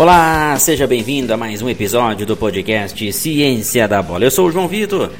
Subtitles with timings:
[0.00, 4.22] Olá, seja bem-vindo a mais um episódio do podcast Ciência da Bola.
[4.22, 5.10] Eu sou o João Vitor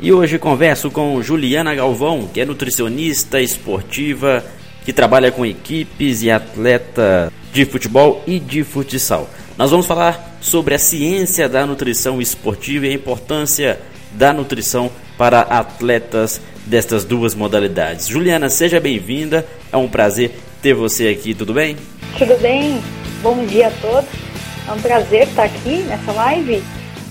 [0.00, 4.44] e hoje converso com Juliana Galvão, que é nutricionista esportiva
[4.84, 9.30] que trabalha com equipes e atleta de futebol e de futsal.
[9.56, 13.78] Nós vamos falar sobre a ciência da nutrição esportiva e a importância
[14.10, 18.08] da nutrição para atletas destas duas modalidades.
[18.08, 19.46] Juliana, seja bem-vinda.
[19.70, 21.76] É um prazer ter você aqui, tudo bem?
[22.18, 22.82] Tudo bem.
[23.22, 24.25] Bom dia a todos.
[24.68, 26.60] É um prazer estar aqui nessa live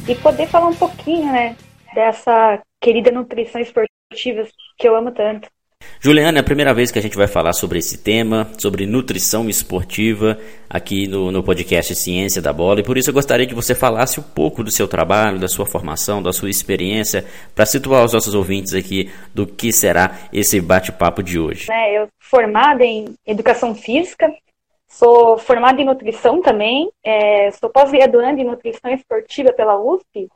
[0.10, 1.56] e poder falar um pouquinho, né,
[1.94, 4.46] dessa querida nutrição esportiva
[4.78, 5.48] que eu amo tanto.
[6.02, 9.48] Juliana, é a primeira vez que a gente vai falar sobre esse tema, sobre nutrição
[9.50, 10.38] esportiva,
[10.70, 14.20] aqui no, no podcast Ciência da Bola, e por isso eu gostaria que você falasse
[14.20, 17.26] um pouco do seu trabalho, da sua formação, da sua experiência,
[17.56, 21.72] para situar os nossos ouvintes aqui do que será esse bate-papo de hoje.
[21.72, 24.30] É, eu formada em educação física,
[24.96, 30.30] Sou formada em nutrição também, é, sou pós-graduanda em nutrição esportiva pela USP.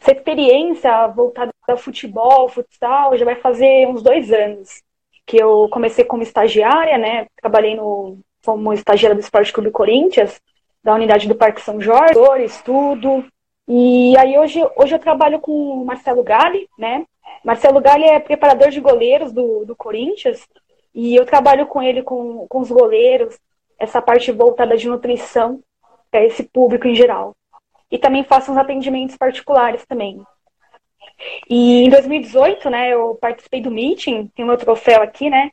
[0.00, 4.82] Essa experiência voltada ao futebol, futsal, já vai fazer uns dois anos
[5.24, 7.26] que eu comecei como estagiária, né?
[7.40, 10.40] Trabalhei no, como estagiária do Esporte Clube Corinthians,
[10.82, 13.24] da unidade do Parque São Jorge, estudo.
[13.68, 17.06] E aí hoje, hoje eu trabalho com o Marcelo Galli, né?
[17.44, 20.44] Marcelo Galli é preparador de goleiros do, do Corinthians,
[20.92, 23.38] e eu trabalho com ele, com, com os goleiros,
[23.78, 25.60] essa parte voltada de nutrição
[26.10, 27.34] para esse público em geral.
[27.90, 30.22] E também faço uns atendimentos particulares também.
[31.48, 35.50] E em 2018, né, eu participei do meeting, tem meu troféu aqui, né?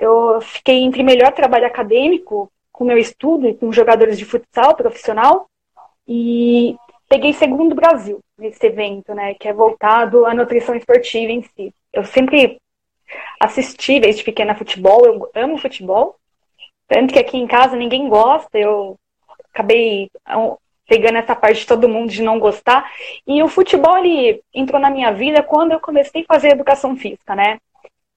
[0.00, 5.48] Eu fiquei entre melhor trabalho acadêmico com meu estudo e com jogadores de futsal profissional
[6.08, 6.76] e
[7.08, 11.74] peguei segundo Brasil nesse evento, né, que é voltado à nutrição esportiva em si.
[11.92, 12.58] Eu sempre
[13.38, 16.16] assisti desde pequena futebol, eu amo futebol,
[16.88, 18.98] tanto que aqui em casa ninguém gosta, eu
[19.52, 20.10] acabei
[20.86, 22.90] pegando essa parte de todo mundo de não gostar.
[23.26, 27.34] E o futebol ele entrou na minha vida quando eu comecei a fazer educação física,
[27.34, 27.58] né?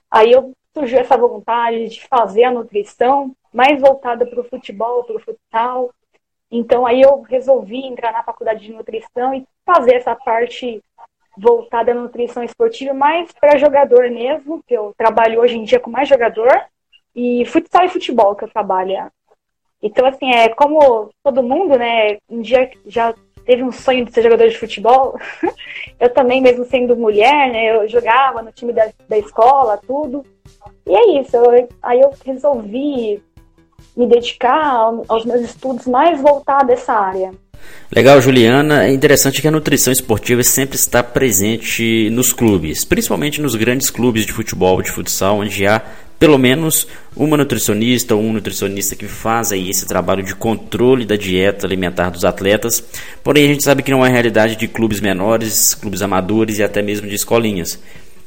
[0.10, 5.16] Aí eu surgiu essa vontade de fazer a nutrição mais voltada para o futebol, para
[5.16, 5.92] o futsal.
[6.52, 10.82] Então aí eu resolvi entrar na faculdade de nutrição e fazer essa parte
[11.38, 15.90] voltada à nutrição esportiva mais para jogador mesmo, que eu trabalho hoje em dia com
[15.90, 16.50] mais jogador
[17.16, 19.12] e futsal e futebol que eu trabalho.
[19.82, 22.18] Então, assim, é como todo mundo, né?
[22.30, 23.14] Um dia já
[23.46, 25.18] teve um sonho de ser jogador de futebol.
[26.00, 27.76] eu também, mesmo sendo mulher, né?
[27.76, 30.26] Eu jogava no time da, da escola, tudo.
[30.88, 31.36] E é isso.
[31.36, 33.22] Eu, aí eu resolvi
[33.96, 37.32] me dedicar aos meus estudos mais voltados a essa área.
[37.92, 38.86] Legal, Juliana.
[38.86, 44.26] É interessante que a nutrição esportiva sempre está presente nos clubes, principalmente nos grandes clubes
[44.26, 45.82] de futebol, de futsal, onde há
[46.26, 51.16] pelo menos uma nutricionista ou um nutricionista que faz aí esse trabalho de controle da
[51.16, 52.84] dieta alimentar dos atletas.
[53.24, 56.82] Porém, a gente sabe que não é realidade de clubes menores, clubes amadores e até
[56.82, 57.80] mesmo de escolinhas.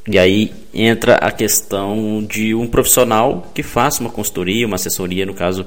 [0.06, 5.34] E aí entra a questão de um profissional que faça uma consultoria, uma assessoria, no
[5.34, 5.66] caso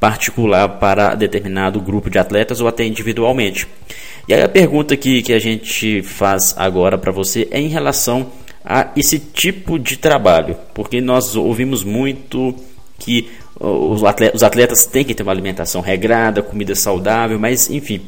[0.00, 3.68] particular, para determinado grupo de atletas ou até individualmente.
[4.26, 8.26] E aí a pergunta que, que a gente faz agora para você é em relação
[8.64, 12.54] a esse tipo de trabalho, porque nós ouvimos muito
[12.98, 13.28] que
[13.58, 18.00] os atletas, os atletas têm que ter uma alimentação regrada, comida saudável, mas enfim,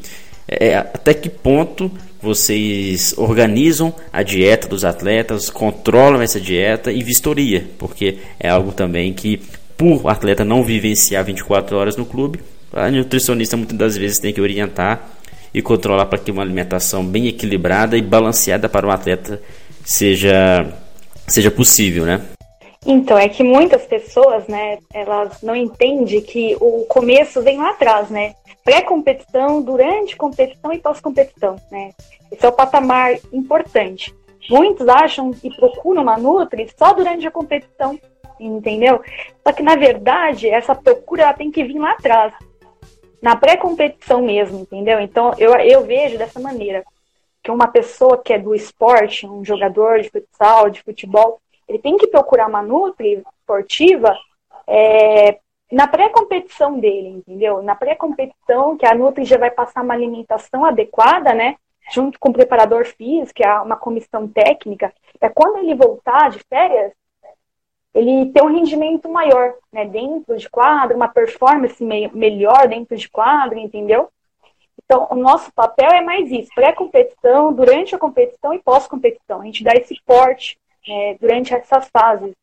[0.48, 1.90] é, até que ponto
[2.20, 9.12] vocês organizam a dieta dos atletas, controlam essa dieta e vistoria, porque é algo também
[9.12, 9.40] que,
[9.76, 12.38] por atleta não vivenciar 24 horas no clube,
[12.72, 15.10] a nutricionista muitas das vezes tem que orientar
[15.52, 19.40] e controlar para que uma alimentação bem equilibrada e balanceada para o atleta
[19.84, 20.66] seja,
[21.26, 22.20] seja possível, né?
[22.84, 28.10] Então, é que muitas pessoas, né, elas não entendem que o começo vem lá atrás,
[28.10, 28.34] né?
[28.64, 31.92] Pré-competição, durante competição e pós-competição, né?
[32.30, 34.12] Esse é o patamar importante.
[34.50, 37.98] Muitos acham que procuram uma Nutri só durante a competição,
[38.40, 39.00] entendeu?
[39.46, 42.32] Só que, na verdade, essa procura ela tem que vir lá atrás,
[43.20, 44.98] na pré-competição mesmo, entendeu?
[45.00, 46.82] Então, eu, eu vejo dessa maneira
[47.42, 51.96] que uma pessoa que é do esporte, um jogador de futsal, de futebol, ele tem
[51.96, 54.16] que procurar uma nutri esportiva
[54.66, 55.38] é,
[55.72, 57.62] na pré-competição dele, entendeu?
[57.62, 61.56] Na pré-competição, que a Nutri já vai passar uma alimentação adequada, né?
[61.90, 66.92] Junto com o preparador físico, é uma comissão técnica, é quando ele voltar de férias,
[67.94, 69.86] ele ter um rendimento maior, né?
[69.86, 74.10] Dentro de quadro, uma performance me melhor dentro de quadro, entendeu?
[74.92, 79.40] Então, o nosso papel é mais isso, pré-competição, durante a competição e pós-competição.
[79.40, 82.34] A gente dá esse porte é, durante essas fases.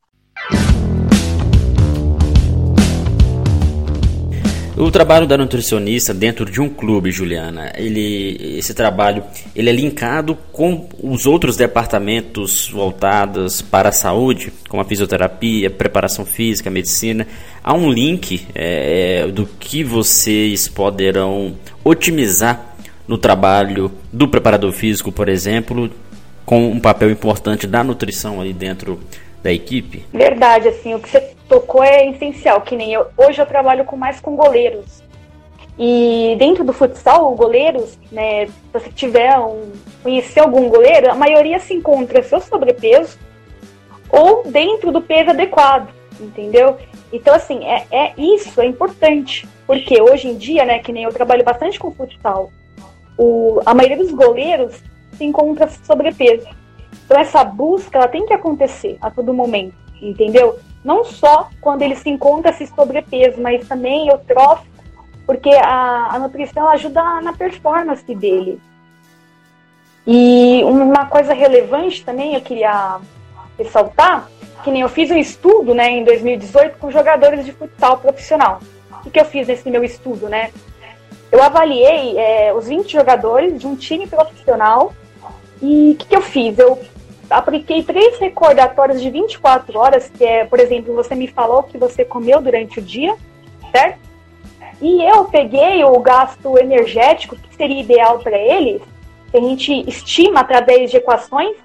[4.80, 10.38] O trabalho da nutricionista dentro de um clube, Juliana, ele, esse trabalho, ele é linkado
[10.54, 17.28] com os outros departamentos voltados para a saúde, como a fisioterapia, preparação física, medicina.
[17.62, 25.28] Há um link é, do que vocês poderão otimizar no trabalho do preparador físico, por
[25.28, 25.92] exemplo,
[26.46, 28.98] com um papel importante da nutrição ali dentro
[29.44, 30.06] da equipe?
[30.14, 33.08] Verdade, assim, o que você tocou é essencial, que nem eu.
[33.18, 35.04] Hoje eu trabalho com mais com goleiros.
[35.78, 39.72] E dentro do futsal, goleiros, né, se você tiver um,
[40.04, 43.18] conhecer algum goleiro, a maioria se encontra seu sobrepeso
[44.10, 46.78] ou dentro do peso adequado, entendeu?
[47.12, 49.48] Então, assim, é, é isso, é importante.
[49.66, 52.52] Porque hoje em dia, né, que nem eu trabalho bastante com futsal,
[53.18, 54.82] o, a maioria dos goleiros
[55.14, 56.48] se encontra sobrepeso.
[57.06, 60.60] Então essa busca ela tem que acontecer a todo momento, entendeu?
[60.84, 64.68] Não só quando ele se encontra esse sobrepeso, mas também o trófico,
[65.26, 68.60] porque a, a nutrição ajuda na performance dele.
[70.08, 73.00] E uma coisa relevante também eu queria
[73.58, 74.30] ressaltar,
[74.64, 78.60] que nem eu fiz um estudo né, em 2018 com jogadores de futsal profissional.
[79.06, 80.52] O que eu fiz nesse meu estudo, né?
[81.32, 84.94] Eu avaliei é, os 20 jogadores de um time profissional
[85.62, 86.58] e o que, que eu fiz?
[86.58, 86.80] Eu
[87.30, 92.04] apliquei três recordatórios de 24 horas, que é, por exemplo, você me falou que você
[92.04, 93.16] comeu durante o dia,
[93.72, 94.00] certo?
[94.82, 98.82] E eu peguei o gasto energético, que seria ideal para eles,
[99.30, 101.56] que a gente estima através de equações,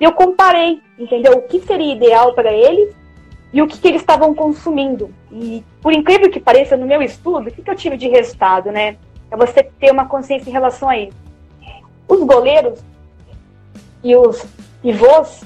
[0.00, 1.32] e eu comparei, entendeu?
[1.34, 2.92] O que seria ideal para eles
[3.52, 5.14] e o que, que, eles estavam consumindo.
[5.30, 8.72] E, por incrível que pareça, no meu estudo, o que, que eu tive de resultado,
[8.72, 8.96] né?
[9.30, 11.16] É você ter uma consciência em relação a isso.
[12.08, 12.80] Os goleiros
[14.02, 14.44] e os
[14.82, 15.42] pivôs,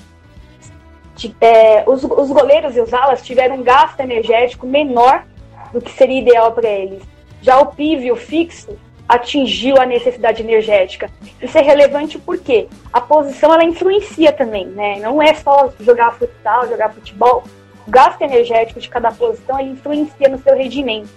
[1.41, 5.25] é, os, os goleiros e os alas tiveram um gasto energético menor
[5.73, 7.03] do que seria ideal para eles.
[7.41, 8.77] Já o pívio fixo
[9.09, 11.11] atingiu a necessidade energética.
[11.41, 14.99] Isso é relevante porque a posição ela influencia também, né?
[14.99, 17.44] Não é só jogar futsal, jogar futebol.
[17.87, 21.09] O gasto energético de cada posição ele influencia no seu rendimento.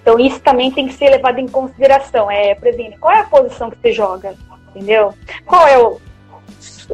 [0.00, 2.30] Então isso também tem que ser levado em consideração.
[2.30, 4.34] É, por exemplo, qual é a posição que você joga?
[4.68, 5.12] Entendeu?
[5.44, 6.00] Qual é o,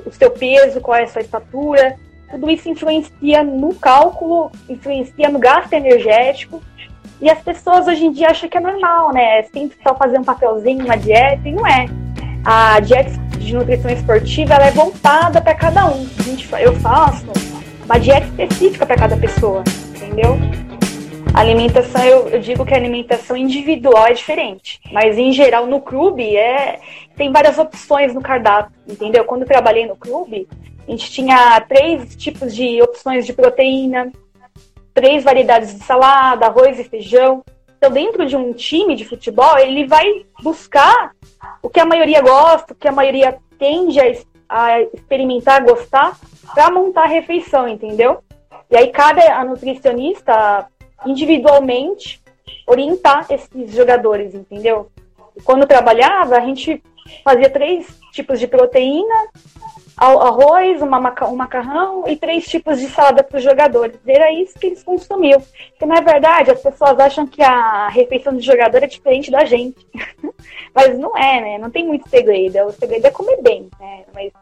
[0.04, 1.96] o seu peso, qual é a sua estatura,
[2.30, 6.62] tudo isso influencia no cálculo, influencia no gasto energético.
[7.20, 9.42] E as pessoas hoje em dia acham que é normal, né?
[9.44, 11.86] Sempre só fazer um papelzinho, uma dieta, e não é.
[12.44, 16.06] A dieta de nutrição esportiva ela é voltada para cada um.
[16.18, 17.26] A gente, eu faço
[17.84, 19.62] uma dieta específica para cada pessoa,
[19.94, 20.38] entendeu?
[21.34, 25.80] A alimentação, eu, eu, digo que a alimentação individual é diferente, mas em geral no
[25.80, 26.78] clube é
[27.16, 29.24] tem várias opções no cardápio, entendeu?
[29.24, 30.46] Quando trabalhei no clube,
[30.86, 34.12] a gente tinha três tipos de opções de proteína,
[34.92, 37.42] três variedades de salada, arroz e feijão.
[37.78, 41.12] Então, dentro de um time de futebol, ele vai buscar
[41.62, 44.12] o que a maioria gosta, o que a maioria tende a,
[44.48, 46.16] a experimentar, gostar,
[46.54, 48.22] para montar a refeição, entendeu?
[48.70, 50.66] E aí cada a nutricionista
[51.06, 52.20] individualmente
[52.66, 54.90] orientar esses jogadores, entendeu?
[55.44, 56.82] Quando trabalhava, a gente
[57.24, 59.28] fazia três tipos de proteína,
[59.96, 63.98] arroz, uma maca um macarrão e três tipos de salada para os jogadores.
[64.06, 65.40] Era isso que eles consumiam.
[65.70, 69.86] Porque, na verdade, as pessoas acham que a refeição do jogador é diferente da gente.
[70.74, 71.58] Mas não é, né?
[71.58, 72.66] Não tem muito segredo.
[72.66, 74.04] O segredo é comer bem, né?
[74.14, 74.32] Mas,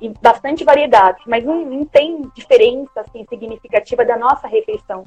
[0.00, 1.20] e bastante variedade.
[1.26, 5.04] Mas não, não tem diferença assim, significativa da nossa refeição.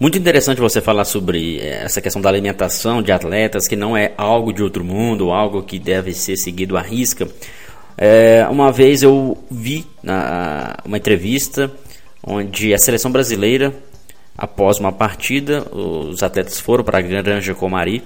[0.00, 4.14] Muito interessante você falar sobre eh, essa questão da alimentação de atletas, que não é
[4.16, 7.28] algo de outro mundo, algo que deve ser seguido à risca.
[7.98, 11.70] É, uma vez eu vi na, uma entrevista
[12.26, 13.74] onde a seleção brasileira,
[14.38, 18.02] após uma partida, os atletas foram para a Granja Comari,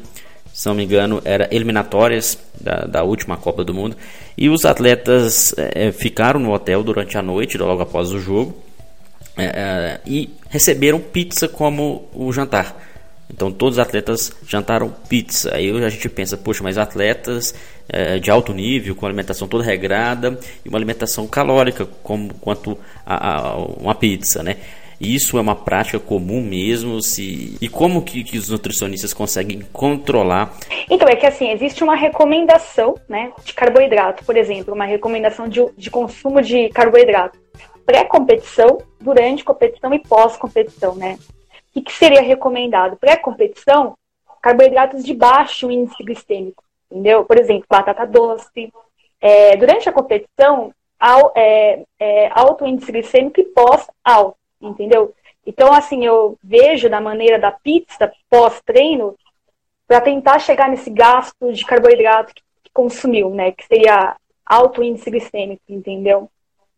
[0.53, 3.97] se não me engano, era eliminatórias da, da última Copa do Mundo,
[4.37, 8.65] e os atletas é, ficaram no hotel durante a noite, logo após o jogo,
[9.37, 12.81] é, e receberam pizza como o jantar.
[13.29, 15.53] Então todos os atletas jantaram pizza.
[15.53, 17.53] Aí a gente pensa, poxa, mas atletas
[17.89, 23.39] é, de alto nível, com alimentação toda regrada e uma alimentação calórica, como quanto a,
[23.39, 24.59] a uma pizza, né?
[25.01, 27.03] Isso é uma prática comum mesmo?
[27.03, 27.57] Se...
[27.61, 30.57] E como que, que, os nutricionistas conseguem controlar?
[30.89, 35.67] Então, é que assim, existe uma recomendação né, de carboidrato, por exemplo, uma recomendação de,
[35.77, 37.44] de consumo de carboidrato
[37.85, 41.19] pré-competição, durante competição e pós-competição, né?
[41.75, 42.97] O que, seria recomendado?
[42.97, 43.97] Pré-competição,
[44.41, 47.25] carboidratos de baixo índice glicêmico, entendeu?
[47.25, 48.73] Por exemplo, batata doce.
[49.21, 55.14] É, durante a competição, ao, é, é, alto índice glicêmico e pós-alto, entendeu?
[55.47, 59.14] Então, assim, eu vejo da maneira da pizza pós-treino
[59.87, 63.53] para tentar chegar nesse gasto de carboidrato que, que consumiu, né?
[63.53, 66.31] Que seria alto índice glicêmico, entendeu?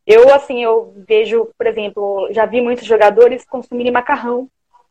[0.07, 4.49] Eu, assim, eu vejo, por exemplo, já vi muitos jogadores consumirem macarrão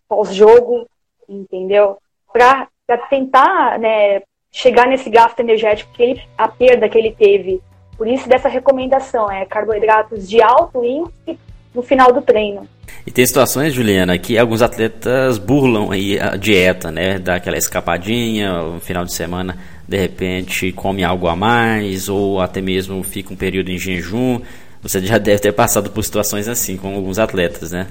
[0.09, 0.87] pós-jogo,
[1.27, 1.97] entendeu?
[2.33, 2.67] Para
[3.09, 7.61] tentar né, chegar nesse gasto energético, que ele, a perda que ele teve.
[7.97, 11.39] Por isso, dessa recomendação, é carboidratos de alto índice
[11.73, 12.67] no final do treino.
[13.07, 17.19] E tem situações, Juliana, que alguns atletas burlam aí a dieta, né?
[17.19, 19.57] Dá aquela escapadinha, no final de semana,
[19.87, 24.41] de repente come algo a mais, ou até mesmo fica um período em jejum.
[24.85, 27.87] Você já deve ter passado por situações assim com alguns atletas, né?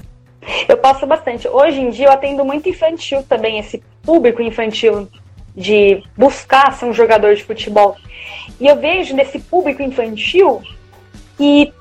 [0.65, 1.45] Eu passo bastante.
[1.45, 5.05] Hoje em dia eu atendo muito infantil também, esse público infantil
[5.53, 7.97] de buscar ser um jogador de futebol.
[8.61, 10.61] E eu vejo nesse público infantil
[11.37, 11.73] que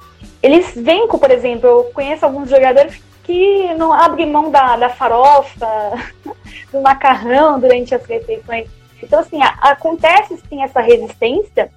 [0.43, 4.89] eles vêm com, por exemplo, eu conheço alguns jogadores que não abrem mão da, da
[4.89, 5.67] farofa,
[6.73, 8.67] do macarrão durante as refeições.
[9.01, 11.71] Então, assim, acontece sim essa resistência,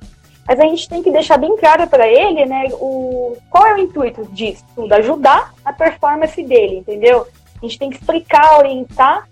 [0.47, 3.77] mas a gente tem que deixar bem claro para ele, né, o, qual é o
[3.79, 7.27] intuito disso tudo, ajudar a performance dele, entendeu?
[7.61, 9.27] A gente tem que explicar, orientar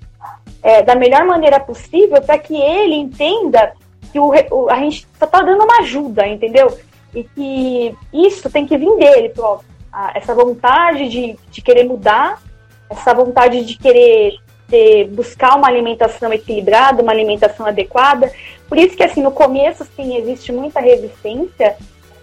[0.62, 3.74] é, da melhor maneira possível para que ele entenda
[4.12, 6.78] que o, o a gente só está dando uma ajuda, entendeu?
[7.14, 9.70] E que isso tem que vir dele próprio.
[10.14, 12.42] Essa vontade de, de querer mudar,
[12.90, 14.36] essa vontade de querer
[14.76, 18.30] ter, buscar uma alimentação equilibrada, uma alimentação adequada.
[18.68, 21.78] Por isso que, assim, no começo, sim, existe muita resistência,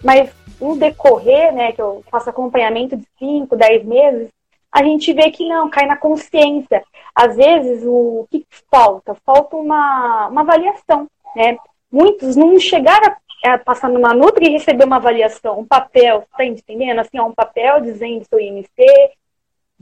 [0.05, 0.31] mas
[0.61, 4.29] no decorrer, né, que eu faço acompanhamento de 5, 10 meses,
[4.71, 6.85] a gente vê que não, cai na consciência.
[7.15, 9.17] Às vezes, o que falta?
[9.25, 11.57] Falta uma, uma avaliação, né?
[11.91, 17.01] Muitos não chegaram é, passar numa Nutri e receber uma avaliação, um papel, tá entendendo?
[17.01, 18.71] Assim, ó, um papel dizendo seu IMC,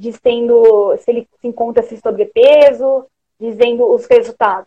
[0.01, 3.05] dizendo se ele se encontra se sobrepeso,
[3.39, 4.67] dizendo os resultados.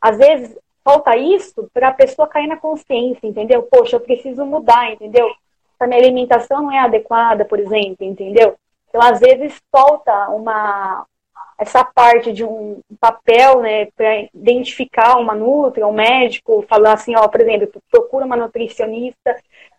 [0.00, 3.62] Às vezes, falta isso para a pessoa cair na consciência, entendeu?
[3.62, 5.30] Poxa, eu preciso mudar, entendeu?
[5.80, 8.54] A minha alimentação não é adequada, por exemplo, entendeu?
[8.88, 11.06] Então, às vezes, falta uma,
[11.58, 17.26] essa parte de um papel, né, para identificar uma nutri, um médico, falar assim, ó,
[17.26, 19.36] por exemplo, procura uma nutricionista,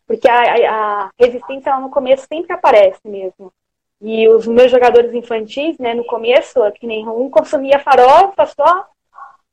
[0.08, 3.54] porque a, a resistência no começo sempre aparece mesmo.
[4.02, 8.88] E os meus jogadores infantis, né, no começo, que nem um consumia farofa só,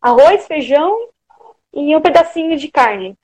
[0.00, 1.08] arroz, feijão
[1.72, 3.16] e um pedacinho de carne.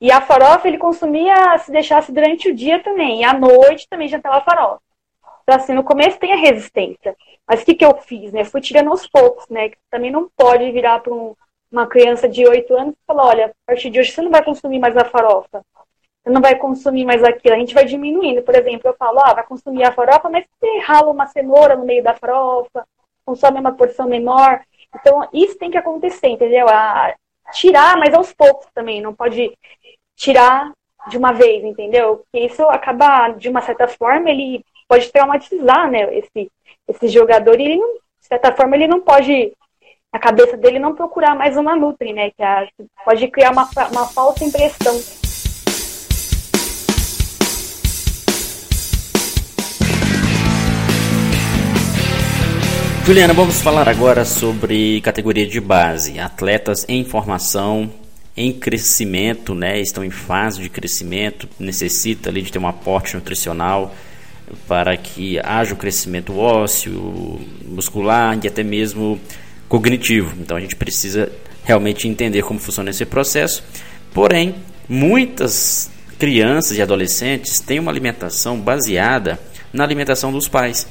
[0.00, 4.08] E a farofa ele consumia se deixasse durante o dia também, e à noite também
[4.08, 4.80] já estava farofa.
[5.42, 7.16] Então, assim, no começo tem a resistência.
[7.46, 8.44] Mas o que, que eu fiz, né?
[8.44, 9.72] Fui tirando aos poucos, né?
[9.90, 11.34] Também não pode virar para um,
[11.72, 14.44] uma criança de 8 anos e falar, olha, a partir de hoje você não vai
[14.44, 15.64] consumir mais a farofa.
[16.22, 17.54] Você não vai consumir mais aquilo.
[17.54, 18.42] A gente vai diminuindo.
[18.42, 21.84] Por exemplo, eu falo, ah, vai consumir a farofa, mas você rala uma cenoura no
[21.84, 22.86] meio da farofa,
[23.24, 24.60] consome uma porção menor.
[24.94, 26.68] Então, isso tem que acontecer, entendeu?
[26.68, 27.14] A,
[27.52, 29.00] tirar, mas aos poucos também.
[29.00, 29.52] Não pode
[30.16, 30.72] tirar
[31.08, 32.18] de uma vez, entendeu?
[32.18, 36.50] Porque isso acaba, de uma certa forma, ele pode traumatizar, né, esse,
[36.86, 39.52] esse jogador e ele não, de certa forma ele não pode
[40.12, 42.30] a cabeça dele não procurar mais uma Nutri, né?
[42.30, 42.66] Que, a,
[43.04, 45.19] pode criar uma, uma falsa impressão.
[53.04, 56.20] Juliana, vamos falar agora sobre categoria de base.
[56.20, 57.90] Atletas em formação,
[58.36, 59.80] em crescimento, né?
[59.80, 63.94] Estão em fase de crescimento, necessita ali de ter um aporte nutricional
[64.68, 69.20] para que haja o crescimento ósseo, muscular e até mesmo
[69.68, 70.36] cognitivo.
[70.38, 71.32] Então a gente precisa
[71.64, 73.64] realmente entender como funciona esse processo.
[74.12, 74.54] Porém,
[74.88, 79.40] muitas crianças e adolescentes têm uma alimentação baseada
[79.72, 80.86] na alimentação dos pais.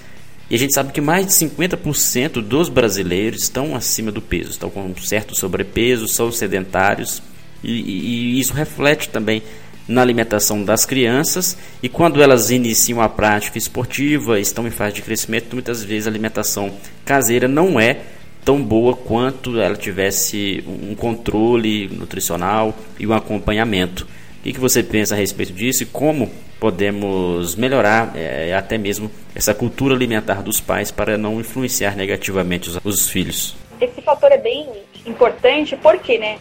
[0.50, 4.70] E a gente sabe que mais de 50% dos brasileiros estão acima do peso, estão
[4.70, 7.22] com um certo sobrepeso, são sedentários,
[7.63, 9.44] e, e, isso reflete também
[9.88, 15.01] na alimentação das crianças e quando elas iniciam a prática esportiva, estão em fase de
[15.01, 16.72] crescimento, muitas vezes a alimentação
[17.03, 18.01] caseira não é
[18.46, 24.08] tão boa quanto ela tivesse um controle nutricional e um acompanhamento.
[24.39, 29.53] O que, você pensa a respeito disso e como podemos melhorar é, até mesmo essa
[29.53, 33.55] cultura alimentar dos pais para não influenciar negativamente os, os filhos?
[33.81, 34.67] Esse fator é bem
[35.05, 36.39] importante porque, né?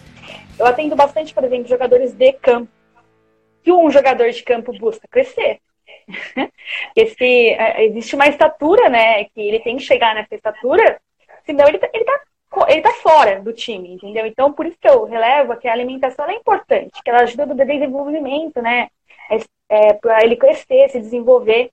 [0.59, 2.69] Eu atendo bastante, por exemplo, jogadores de campo
[3.63, 5.59] que um jogador de campo busca crescer.
[6.97, 9.25] Esse, é, existe uma estatura, né?
[9.25, 11.01] Que ele tem que chegar nessa estatura,
[11.45, 12.21] senão ele tá, ele tá,
[12.69, 14.27] ele tá fora do time, entendeu?
[14.27, 17.55] Então, por isso que eu relevo que a alimentação é importante, que ela ajuda no
[17.55, 18.89] desenvolvimento, né?
[19.31, 19.39] É,
[19.69, 21.71] é, para ele crescer, se desenvolver.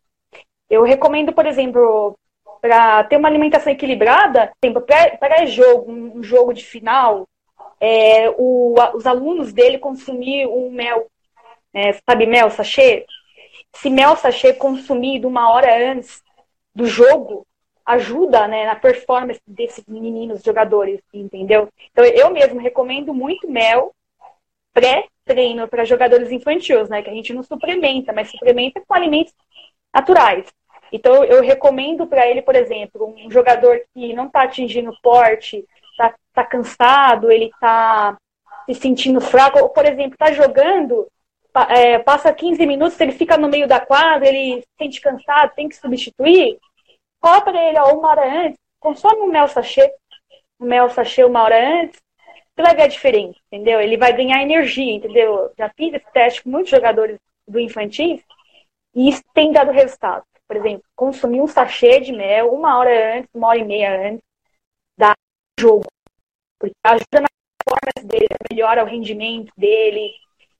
[0.70, 2.17] Eu recomendo, por exemplo,
[2.60, 4.51] para ter uma alimentação equilibrada,
[5.20, 7.27] para jogo, um jogo de final,
[7.79, 11.08] é, o, os alunos dele consumir um mel,
[11.74, 13.05] é, sabe mel sachê?
[13.75, 16.24] Se mel sachê consumido uma hora antes
[16.74, 17.46] do jogo,
[17.86, 21.70] ajuda né, na performance desses meninos jogadores, entendeu?
[21.92, 23.94] Então eu mesmo recomendo muito mel
[24.74, 27.01] pré-treino para jogadores infantis, né?
[27.01, 29.34] Que a gente não suplementa, mas suplementa com alimentos
[29.94, 30.46] naturais.
[30.92, 36.13] Então eu recomendo para ele, por exemplo, um jogador que não está atingindo porte, está
[36.34, 38.18] tá cansado, ele está
[38.65, 41.08] se sentindo fraco, ou por exemplo, está jogando,
[41.70, 45.70] é, passa 15 minutos, ele fica no meio da quadra, ele se sente cansado, tem
[45.70, 46.58] que substituir,
[47.25, 49.91] Para ele, ó, uma hora antes, consome um mel sachê,
[50.60, 52.00] um mel sachê uma hora antes,
[52.55, 53.82] você vai ver a diferença, entendeu?
[53.82, 55.51] Ele vai ganhar energia, entendeu?
[55.58, 57.17] Já fiz esse teste com muitos jogadores
[57.48, 58.22] do infantil
[58.94, 60.24] e isso tem dado resultado.
[60.48, 64.24] Por exemplo, consumir um sachê de mel uma hora antes, uma hora e meia antes
[64.96, 65.15] da
[65.60, 65.88] jogo.
[66.60, 67.27] Porque ajuda na
[67.65, 70.13] performance dele, melhora o rendimento dele.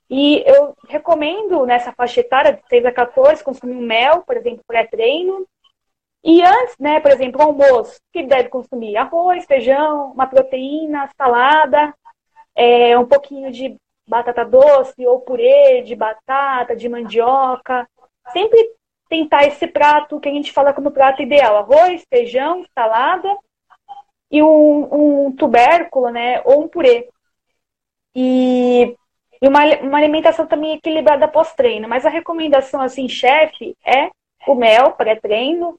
[0.10, 4.64] E eu recomendo nessa faixa etária de 6 a 14 consumir um mel, por exemplo,
[4.66, 5.46] pré-treino,
[6.26, 11.94] e antes, né, por exemplo, almoço, que deve consumir arroz, feijão, uma proteína, salada,
[12.56, 13.78] é, um pouquinho de
[14.08, 17.88] batata doce ou purê de batata, de mandioca.
[18.34, 18.58] Sempre
[19.08, 23.38] tentar esse prato que a gente fala como prato ideal: arroz, feijão, salada
[24.32, 27.08] e um, um tubérculo, né, ou um purê.
[28.16, 28.96] E,
[29.40, 31.88] e uma, uma alimentação também equilibrada pós-treino.
[31.88, 34.10] Mas a recomendação, assim, chefe, é
[34.48, 35.78] o mel pré-treino,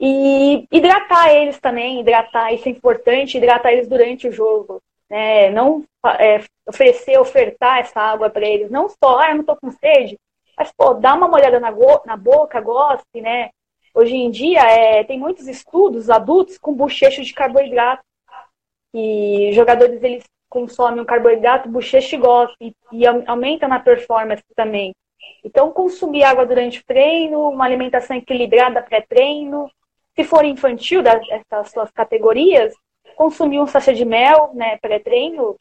[0.00, 4.80] e hidratar eles também, hidratar, isso é importante, hidratar eles durante o jogo.
[5.10, 5.50] Né?
[5.50, 5.84] Não
[6.18, 8.70] é, oferecer, ofertar essa água para eles.
[8.70, 10.18] Não só, ah, eu não tô com sede,
[10.56, 11.70] mas, pô, dá uma molhada na,
[12.06, 13.50] na boca, goste, né?
[13.94, 18.02] Hoje em dia, é, tem muitos estudos adultos com bochecho de carboidrato.
[18.94, 24.92] E jogadores, eles consomem um carboidrato, bochecho gosta, e, e aumenta na performance também.
[25.44, 29.70] Então, consumir água durante o treino, uma alimentação equilibrada pré-treino,
[30.14, 32.74] se for infantil, dessas suas categorias,
[33.16, 35.56] consumir um sachê de mel, né, pré-treino,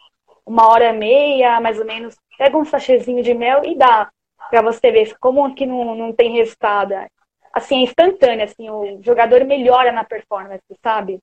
[0.45, 4.09] uma hora e meia, mais ou menos, pega um sachêzinho de mel e dá,
[4.49, 6.93] para você ver como que não, não tem resultado.
[7.53, 11.19] Assim, é instantâneo, assim, o jogador melhora na performance, sabe?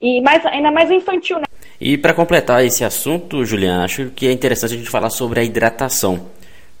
[0.00, 1.44] E mais, ainda mais infantil, né?
[1.80, 5.44] E para completar esse assunto, Juliana, acho que é interessante a gente falar sobre a
[5.44, 6.28] hidratação,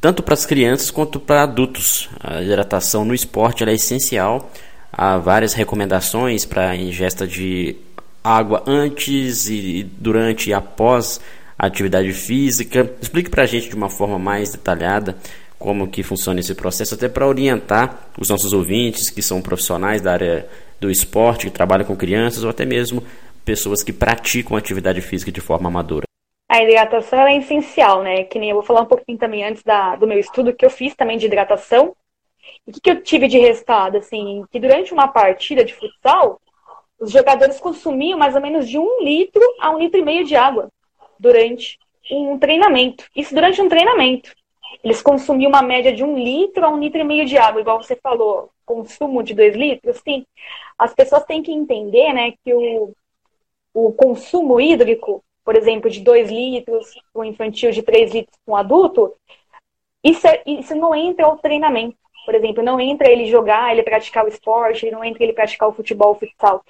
[0.00, 2.08] tanto para as crianças quanto para adultos.
[2.20, 4.50] A hidratação no esporte é essencial
[4.92, 7.76] há várias recomendações para ingesta de
[8.22, 11.20] água antes e durante e após
[11.58, 12.92] a atividade física.
[13.00, 15.16] Explique para a gente de uma forma mais detalhada
[15.58, 20.12] como que funciona esse processo, até para orientar os nossos ouvintes que são profissionais da
[20.12, 20.48] área
[20.80, 23.02] do esporte, que trabalham com crianças ou até mesmo
[23.44, 26.04] pessoas que praticam atividade física de forma amadora.
[26.48, 28.24] A hidratação é essencial, né?
[28.24, 30.70] Que nem eu vou falar um pouquinho também antes da, do meu estudo que eu
[30.70, 31.94] fiz também de hidratação.
[32.66, 33.98] O que, que eu tive de resultado?
[33.98, 36.40] Assim, que durante uma partida de futsal,
[36.98, 40.36] os jogadores consumiam mais ou menos de um litro a um litro e meio de
[40.36, 40.70] água
[41.18, 41.78] durante
[42.10, 43.04] um treinamento.
[43.14, 44.32] Isso durante um treinamento.
[44.82, 47.82] Eles consumiam uma média de um litro a um litro e meio de água, igual
[47.82, 50.00] você falou, consumo de dois litros.
[50.04, 50.24] Sim,
[50.78, 52.92] as pessoas têm que entender né, que o,
[53.74, 58.56] o consumo hídrico, por exemplo, de dois litros um infantil, de três litros para um
[58.56, 59.14] adulto,
[60.02, 61.96] isso, é, isso não entra ao treinamento.
[62.24, 65.72] Por exemplo, não entra ele jogar, ele praticar o esporte, não entra ele praticar o
[65.72, 66.64] futebol, o futsal.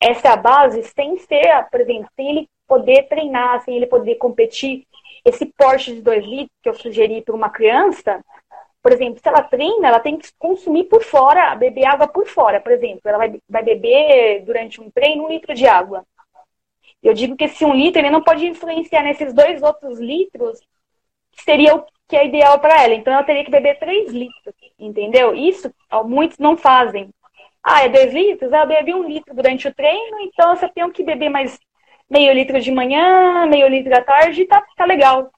[0.00, 4.16] Essa é a base sem ser, por exemplo, sem ele poder treinar, sem ele poder
[4.16, 4.86] competir.
[5.24, 8.22] Esse porte de dois litros que eu sugeri para uma criança,
[8.82, 12.60] por exemplo, se ela treina, ela tem que consumir por fora, beber água por fora.
[12.60, 16.04] Por exemplo, ela vai, vai beber durante um treino um litro de água.
[17.02, 20.60] Eu digo que esse um litro ele não pode influenciar nesses dois outros litros,
[21.32, 22.94] que seria o que é ideal para ela.
[22.94, 25.34] Então ela teria que beber 3 litros, entendeu?
[25.34, 25.72] Isso
[26.04, 27.10] muitos não fazem.
[27.62, 28.52] Ah, é 2 litros?
[28.52, 31.58] Ah, eu um litro durante o treino, então só tenho que beber mais
[32.10, 35.30] meio litro de manhã, meio litro da tarde e tá, tá legal.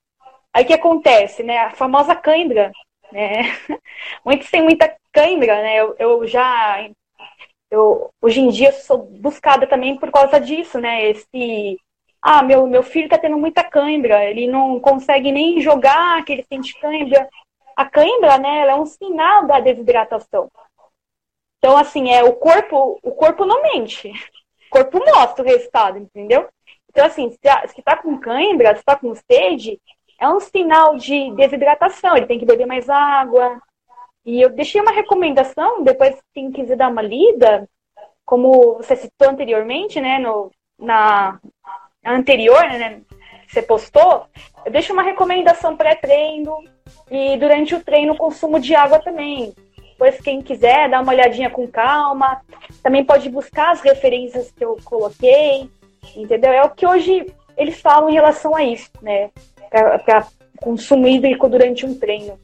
[0.52, 1.58] Aí o que acontece, né?
[1.58, 2.72] A famosa cãibra,
[3.12, 3.42] né?
[4.24, 5.76] Muitos têm muita cãibra, né?
[5.76, 6.88] Eu, eu já
[7.70, 11.10] eu, hoje em dia sou buscada também por causa disso, né?
[11.10, 11.78] Esse
[12.28, 16.44] ah, meu, meu filho está tendo muita cãibra, ele não consegue nem jogar, que ele
[16.52, 17.28] sente cãibra.
[17.76, 20.50] A cãibra, né, ela é um sinal da desidratação.
[21.58, 24.08] Então, assim, é o corpo, o corpo não mente.
[24.66, 26.48] O corpo mostra o resultado, entendeu?
[26.90, 27.38] Então, assim, se
[27.78, 29.80] está com cãibra, se está com sede,
[30.18, 32.16] é um sinal de desidratação.
[32.16, 33.62] Ele tem que beber mais água.
[34.24, 37.68] E eu deixei uma recomendação, depois quem quiser dar uma lida,
[38.24, 41.38] como você citou anteriormente, né, no, na,
[42.06, 43.00] anterior, né?
[43.48, 44.26] você postou,
[44.64, 46.58] eu deixo uma recomendação pré-treino
[47.10, 49.54] e durante o treino consumo de água também.
[49.90, 52.42] Depois, quem quiser, dá uma olhadinha com calma.
[52.82, 55.70] Também pode buscar as referências que eu coloquei,
[56.14, 56.52] entendeu?
[56.52, 59.30] É o que hoje eles falam em relação a isso, né?
[59.70, 60.26] Para
[60.60, 62.38] consumo hídrico durante um treino.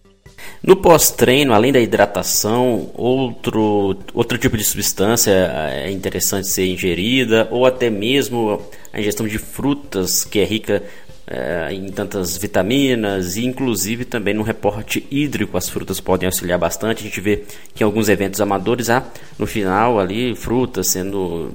[0.63, 5.33] No pós-treino, além da hidratação, outro, outro tipo de substância
[5.73, 10.81] é interessante ser ingerida, ou até mesmo a ingestão de frutas, que é rica
[11.27, 17.01] é, em tantas vitaminas, e inclusive também no reporte hídrico as frutas podem auxiliar bastante.
[17.01, 17.43] A gente vê
[17.75, 19.05] que em alguns eventos amadores há
[19.37, 21.51] no final ali frutas sendo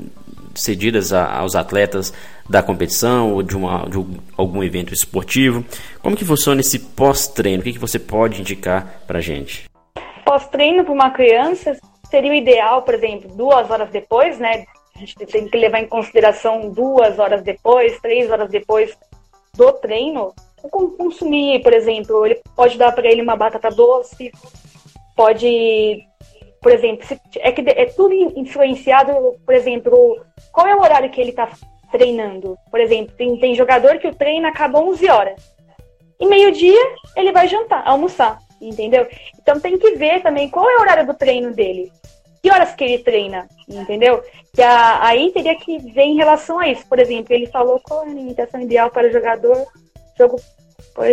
[0.61, 2.13] cedidas a, aos atletas
[2.49, 3.97] da competição ou de, uma, de
[4.35, 5.63] algum evento esportivo.
[6.01, 7.61] Como que funciona esse pós-treino?
[7.61, 9.69] O que, que você pode indicar para gente?
[10.25, 11.77] Pós-treino para uma criança
[12.09, 14.65] seria o ideal, por exemplo, duas horas depois, né?
[14.95, 18.97] A gente tem que levar em consideração duas horas depois, três horas depois
[19.55, 20.33] do treino.
[20.97, 24.31] Consumir, por exemplo, ele pode dar para ele uma batata doce,
[25.15, 25.99] pode,
[26.61, 27.05] por exemplo,
[27.37, 29.13] é que é tudo influenciado,
[29.45, 30.19] por exemplo,
[30.51, 31.49] qual é o horário que ele está
[31.91, 32.57] treinando.
[32.69, 35.57] Por exemplo, tem, tem jogador que o treino acaba 11 horas.
[36.19, 36.79] E meio-dia
[37.15, 39.07] ele vai jantar, almoçar, entendeu?
[39.39, 41.91] Então tem que ver também qual é o horário do treino dele.
[42.41, 44.23] Que horas que ele treina, entendeu?
[44.53, 46.85] Que a, aí teria que ver em relação a isso.
[46.87, 49.65] Por exemplo, ele falou qual é a alimentação ideal para o jogador,
[50.17, 50.37] jogo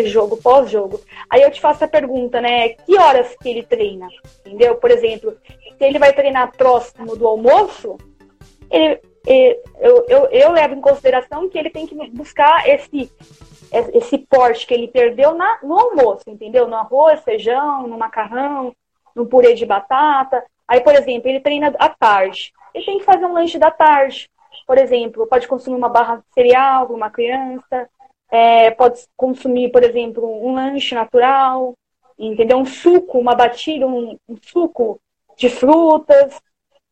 [0.07, 1.01] jogo, pós-jogo.
[1.29, 2.71] Aí eu te faço a pergunta, né?
[2.71, 4.09] Que horas que ele treina?
[4.45, 4.77] Entendeu?
[4.77, 7.97] Por exemplo, se ele vai treinar próximo do almoço,
[8.71, 13.11] ele, eu, eu, eu levo em consideração que ele tem que buscar esse,
[13.93, 16.69] esse porte que ele perdeu na, no almoço, entendeu?
[16.69, 18.75] No arroz, feijão, no macarrão,
[19.15, 20.45] no purê de batata.
[20.69, 22.53] Aí, por exemplo, ele treina à tarde.
[22.75, 24.29] Ele tem que fazer um lanche da tarde.
[24.67, 27.89] Por exemplo, pode consumir uma barra de cereal para uma criança.
[28.31, 31.75] É, pode consumir, por exemplo, um lanche natural,
[32.19, 32.59] entendeu?
[32.59, 35.01] Um suco, uma batida, um, um suco
[35.37, 36.41] de frutas,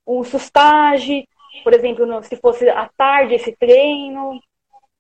[0.07, 1.27] um sustage
[1.63, 4.41] por exemplo, no, se fosse à tarde esse treino,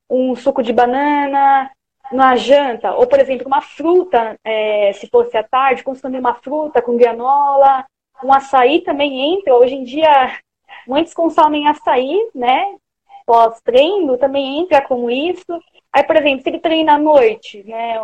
[0.09, 1.71] um suco de banana
[2.13, 6.83] na janta, ou por exemplo, uma fruta, é, se fosse à tarde, consumir uma fruta
[6.83, 7.87] com granola,
[8.23, 9.55] um açaí também entra.
[9.55, 10.39] Hoje em dia,
[10.87, 12.77] muitos consomem açaí, né?
[13.25, 15.59] Pós-treino também entra como isso.
[15.93, 18.01] Aí, por exemplo, se ele treina à noite, né?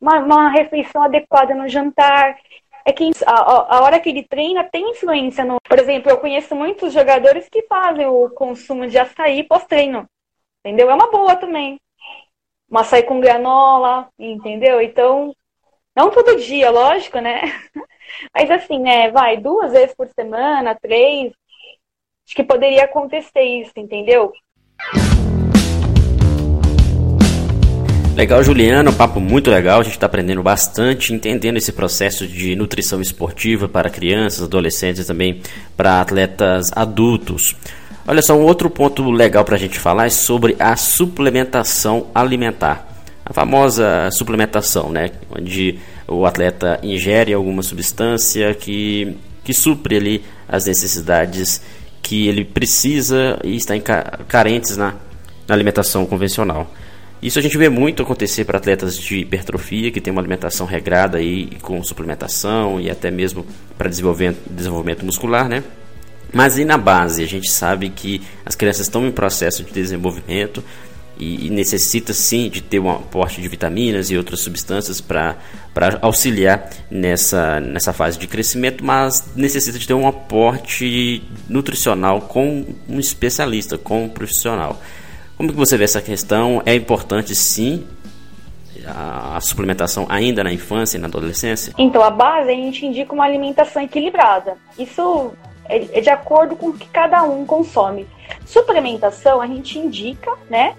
[0.00, 2.36] Uma, uma refeição adequada no jantar
[2.84, 5.58] é que a, a hora que ele treina tem influência no.
[5.60, 10.08] Por exemplo, eu conheço muitos jogadores que fazem o consumo de açaí pós-treino.
[10.64, 10.90] Entendeu?
[10.90, 11.78] É uma boa também.
[12.70, 14.80] Um açaí com granola, entendeu?
[14.80, 15.34] Então,
[15.94, 17.42] não todo dia, lógico, né?
[18.34, 19.10] Mas assim, né?
[19.10, 21.32] Vai duas vezes por semana, três.
[22.26, 24.32] Acho que poderia acontecer isso, entendeu?
[28.14, 29.80] Legal, Juliana, um papo muito legal.
[29.80, 35.06] A gente está aprendendo bastante, entendendo esse processo de nutrição esportiva para crianças, adolescentes e
[35.06, 35.40] também
[35.76, 37.56] para atletas adultos.
[38.06, 42.86] Olha só, um outro ponto legal para a gente falar é sobre a suplementação alimentar.
[43.24, 45.10] A famosa suplementação, né?
[45.30, 51.62] Onde o atleta ingere alguma substância que, que supre ali as necessidades
[52.02, 53.78] que ele precisa e está
[54.28, 54.96] carentes na,
[55.48, 56.70] na alimentação convencional.
[57.22, 61.18] Isso a gente vê muito acontecer para atletas de hipertrofia que tem uma alimentação regrada
[61.18, 63.46] aí com suplementação e até mesmo
[63.78, 65.62] para desenvolvimento, muscular, né?
[66.32, 70.64] Mas e na base, a gente sabe que as crianças estão em processo de desenvolvimento
[71.16, 75.36] e, e necessita sim de ter um aporte de vitaminas e outras substâncias para
[76.00, 82.98] auxiliar nessa, nessa fase de crescimento, mas necessita de ter um aporte nutricional com um
[82.98, 84.82] especialista, com um profissional.
[85.42, 86.62] Como que você vê essa questão?
[86.64, 87.84] É importante sim
[88.86, 91.74] a, suplementação ainda na infância e na adolescência?
[91.76, 94.56] Então, a base a gente indica uma alimentação equilibrada.
[94.78, 95.32] Isso
[95.64, 98.06] é, é de acordo com o que cada um consome.
[98.46, 100.76] Suplementação a gente indica, né?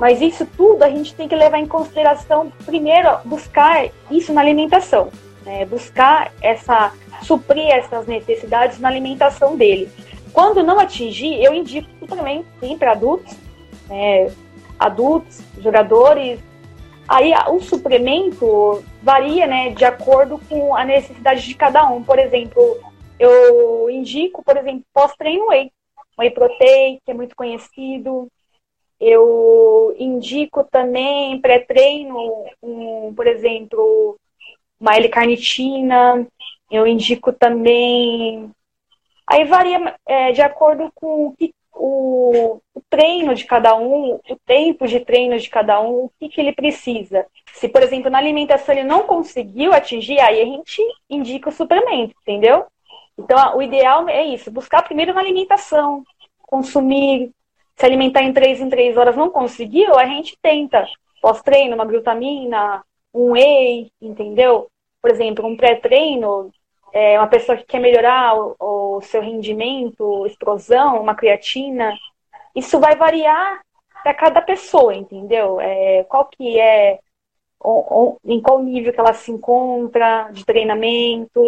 [0.00, 5.10] Mas isso tudo a gente tem que levar em consideração, primeiro, buscar isso na alimentação.
[5.44, 5.66] Né?
[5.66, 9.90] Buscar essa, suprir essas necessidades na alimentação dele.
[10.32, 13.36] Quando não atingir, eu indico suplemento sim para adultos,
[13.88, 14.32] né,
[14.78, 16.40] adultos, jogadores.
[17.08, 22.02] Aí o suplemento varia, né, de acordo com a necessidade de cada um.
[22.02, 22.60] Por exemplo,
[23.18, 25.70] eu indico, por exemplo, pós-treino whey,
[26.18, 28.28] whey protein, que é muito conhecido.
[28.98, 32.16] Eu indico também pré-treino,
[32.62, 34.18] um, por exemplo,
[34.80, 36.26] uma L-carnitina.
[36.70, 38.50] Eu indico também.
[39.26, 44.36] Aí varia é, de acordo com o que o, o, treino de cada um, o
[44.44, 47.26] tempo de treino de cada um, o que, que ele precisa.
[47.52, 52.14] Se, por exemplo, na alimentação ele não conseguiu atingir, aí a gente indica o suplemento,
[52.22, 52.66] entendeu?
[53.18, 56.02] Então, o ideal é isso, buscar primeiro na alimentação,
[56.42, 57.30] consumir,
[57.76, 60.86] se alimentar em três em três horas não conseguiu, a gente tenta
[61.20, 64.68] pós-treino, uma glutamina, um whey, entendeu?
[65.00, 66.50] Por exemplo, um pré-treino,
[66.96, 71.92] é, uma pessoa que quer melhorar o, o seu rendimento, explosão, uma creatina,
[72.54, 73.60] isso vai variar
[74.02, 75.60] para cada pessoa, entendeu?
[75.60, 76.98] É, qual que é,
[78.24, 81.42] em qual nível que ela se encontra de treinamento,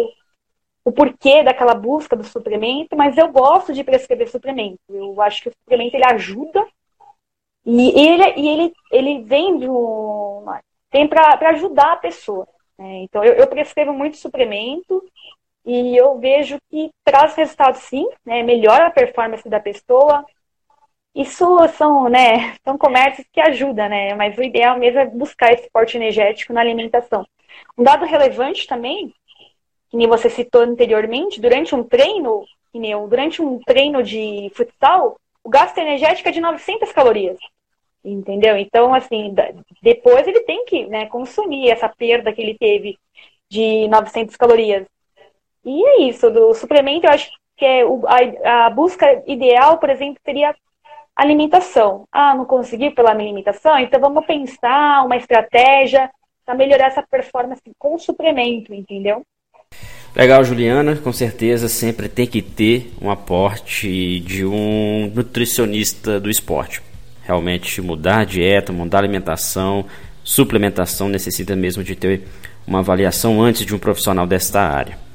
[0.85, 4.79] o porquê daquela busca do suplemento, mas eu gosto de prescrever suplemento.
[4.87, 6.63] Eu acho que o suplemento ele ajuda
[7.65, 10.45] e ele, e ele, ele vem de um,
[10.91, 12.47] tem para ajudar a pessoa.
[12.77, 13.03] Né?
[13.03, 15.03] Então eu, eu prescrevo muito suplemento
[15.65, 18.43] e eu vejo que traz resultados sim, né?
[18.43, 20.25] melhora a performance da pessoa.
[21.13, 24.13] Isso são, né, são comércios que ajudam, né?
[24.13, 27.25] Mas o ideal mesmo é buscar esse porte energético na alimentação.
[27.77, 29.13] Um dado relevante também,
[29.89, 35.19] que nem você citou anteriormente, durante um treino, que nem durante um treino de futsal,
[35.43, 37.37] o gasto energético é de 900 calorias.
[38.03, 38.55] Entendeu?
[38.55, 39.33] Então, assim,
[39.81, 42.97] depois ele tem que né, consumir essa perda que ele teve
[43.49, 44.85] de 900 calorias.
[45.69, 49.91] E é isso, do suplemento eu acho que é o, a, a, busca ideal, por
[49.91, 50.55] exemplo, seria
[51.15, 52.07] alimentação.
[52.11, 53.77] Ah, não consegui pela alimentação?
[53.77, 56.09] Então vamos pensar uma estratégia
[56.43, 59.21] para melhorar essa performance com suplemento, entendeu?
[60.15, 60.95] Legal, Juliana.
[60.95, 66.81] Com certeza sempre tem que ter um aporte de um nutricionista do esporte.
[67.21, 69.85] Realmente mudar a dieta, mudar a alimentação,
[70.23, 72.23] suplementação necessita mesmo de ter
[72.65, 75.08] uma avaliação antes de um profissional desta área.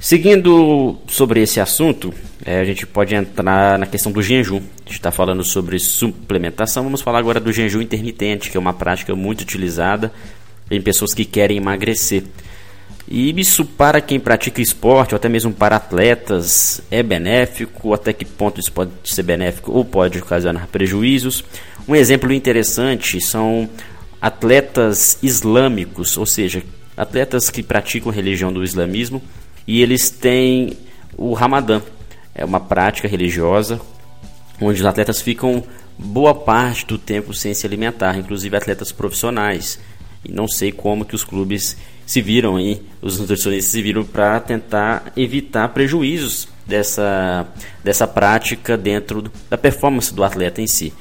[0.00, 4.58] Seguindo sobre esse assunto, é, a gente pode entrar na questão do jejum.
[4.58, 8.72] A gente está falando sobre suplementação, vamos falar agora do jejum intermitente, que é uma
[8.72, 10.12] prática muito utilizada
[10.70, 12.22] em pessoas que querem emagrecer.
[13.08, 17.92] E isso para quem pratica esporte, ou até mesmo para atletas, é benéfico?
[17.92, 21.42] Até que ponto isso pode ser benéfico ou pode ocasionar prejuízos?
[21.88, 23.68] Um exemplo interessante são
[24.20, 26.62] atletas islâmicos, ou seja,
[26.96, 29.20] atletas que praticam religião do islamismo
[29.68, 30.72] e eles têm
[31.14, 31.82] o Ramadã.
[32.34, 33.78] É uma prática religiosa
[34.58, 35.62] onde os atletas ficam
[35.98, 39.78] boa parte do tempo sem se alimentar, inclusive atletas profissionais.
[40.24, 41.76] E não sei como que os clubes
[42.06, 47.46] se viram aí, os nutricionistas se viram para tentar evitar prejuízos dessa,
[47.84, 50.94] dessa prática dentro da performance do atleta em si.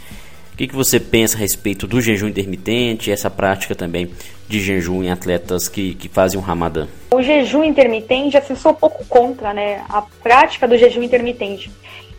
[0.57, 4.11] O que, que você pensa a respeito do jejum intermitente e essa prática também
[4.47, 6.87] de jejum em atletas que, que fazem o Ramadã?
[7.11, 9.85] O jejum intermitente, assim, sou um pouco contra, né?
[9.87, 11.71] A prática do jejum intermitente.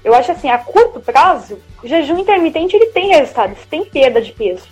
[0.04, 4.30] Eu acho assim, a curto prazo, o jejum intermitente ele tem resultados, tem perda de
[4.30, 4.68] peso.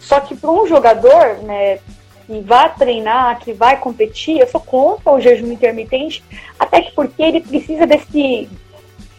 [0.00, 1.80] Só que para um jogador, né,
[2.28, 6.22] que vai treinar, que vai competir, eu sou contra o jejum intermitente,
[6.56, 8.48] até que porque ele precisa desse,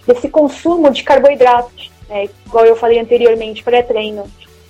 [0.07, 4.25] desse consumo de carboidratos, né, igual eu falei anteriormente, pré-treino.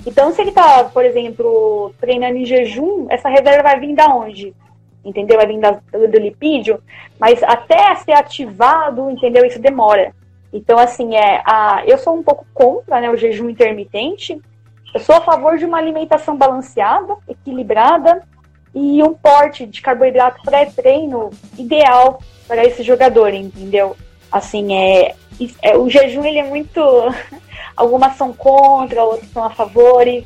[0.06, 4.54] Então, se ele está, por exemplo, treinando em jejum, essa reserva vai vir da onde?
[5.04, 5.38] Entendeu?
[5.38, 6.82] Vai vir da, do lipídio,
[7.19, 9.45] mas até ser ativado, entendeu?
[9.45, 10.13] Isso demora.
[10.52, 14.39] Então, assim, é, a, eu sou um pouco contra né, o jejum intermitente.
[14.93, 18.23] Eu sou a favor de uma alimentação balanceada, equilibrada
[18.73, 23.95] e um porte de carboidrato pré-treino ideal para esse jogador, entendeu?
[24.32, 25.15] Assim, é,
[25.62, 26.82] é o jejum ele é muito
[27.75, 30.08] algumas são contra, outras são a favor.
[30.08, 30.25] E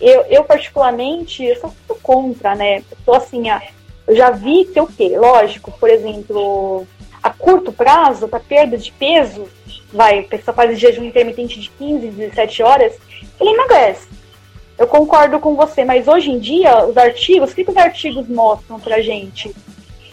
[0.00, 2.82] eu, eu particularmente, eu sou muito contra, né?
[3.06, 3.44] Eu assim,
[4.06, 5.16] eu já vi que o quê?
[5.16, 6.86] Lógico, por exemplo,
[7.22, 9.48] a curto prazo, para perda de peso,
[9.92, 12.98] vai, a pessoa faz jejum intermitente de 15, 17 horas,
[13.40, 14.08] ele emagrece.
[14.78, 18.80] Eu concordo com você, mas hoje em dia, os artigos, o que os artigos mostram
[18.80, 19.54] pra gente?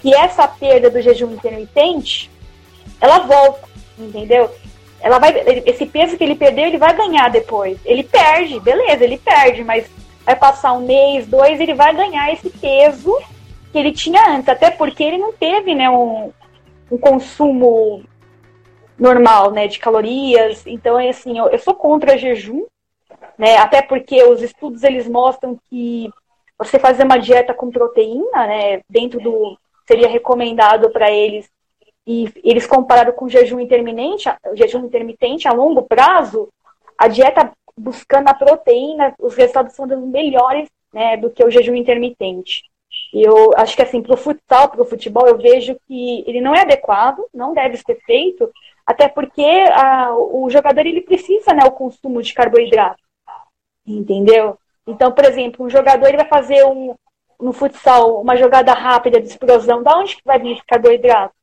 [0.02, 2.30] Que essa perda do jejum intermitente,
[3.02, 3.68] ela volta,
[4.00, 4.50] entendeu?
[5.02, 5.34] ela vai,
[5.66, 7.80] esse peso que ele perdeu, ele vai ganhar depois.
[7.86, 9.90] Ele perde, beleza, ele perde, mas
[10.26, 13.18] vai passar um mês, dois, ele vai ganhar esse peso
[13.72, 16.32] que ele tinha antes, até porque ele não teve, né, um,
[16.92, 18.04] um consumo
[18.98, 20.66] normal, né, de calorias.
[20.68, 22.66] Então, é assim, eu, eu sou contra jejum,
[23.38, 26.10] né, até porque os estudos eles mostram que
[26.58, 29.58] você fazer uma dieta com proteína, né, dentro do
[29.88, 31.50] seria recomendado para eles
[32.12, 36.50] e eles compararam com o jejum intermitente, o jejum intermitente a longo prazo,
[36.98, 42.64] a dieta buscando a proteína, os resultados são melhores né, do que o jejum intermitente.
[43.14, 46.42] E eu acho que assim, para o futsal, para o futebol, eu vejo que ele
[46.42, 48.52] não é adequado, não deve ser feito,
[48.88, 53.04] Até porque a, o jogador ele precisa, né, o consumo de carboidrato.
[53.86, 54.58] Entendeu?
[54.88, 56.96] Então, por exemplo, um jogador ele vai fazer um,
[57.40, 59.84] no futsal uma jogada rápida de explosão.
[59.84, 61.39] Da onde que vai vir esse carboidrato?